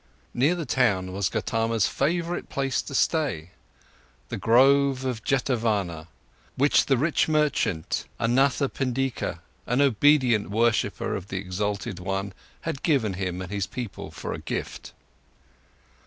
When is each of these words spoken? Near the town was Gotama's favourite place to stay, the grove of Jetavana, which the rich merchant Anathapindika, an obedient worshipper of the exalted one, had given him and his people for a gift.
Near 0.33 0.55
the 0.55 0.65
town 0.65 1.11
was 1.13 1.29
Gotama's 1.29 1.85
favourite 1.85 2.49
place 2.49 2.81
to 2.81 2.95
stay, 2.95 3.51
the 4.29 4.35
grove 4.37 5.05
of 5.05 5.23
Jetavana, 5.23 6.07
which 6.55 6.87
the 6.87 6.97
rich 6.97 7.27
merchant 7.27 8.05
Anathapindika, 8.19 9.41
an 9.67 9.79
obedient 9.79 10.49
worshipper 10.49 11.15
of 11.15 11.27
the 11.27 11.37
exalted 11.37 11.99
one, 11.99 12.33
had 12.61 12.81
given 12.81 13.13
him 13.13 13.43
and 13.43 13.51
his 13.51 13.67
people 13.67 14.09
for 14.09 14.33
a 14.33 14.39
gift. 14.41 14.91